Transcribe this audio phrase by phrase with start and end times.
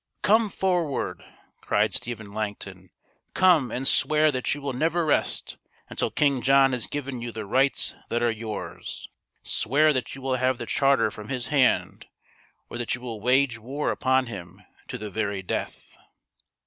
[0.31, 1.23] "Come forward!"
[1.61, 2.89] cried Stephen Langton."
[3.35, 5.59] Come, and swear that you will never rest
[5.91, 9.07] until King John has given you the rights that are yours.
[9.43, 12.07] Swear that you will have the charter from his hand,
[12.67, 15.95] or that you will wage war upon him to the very death."